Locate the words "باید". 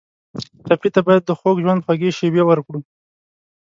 1.07-1.23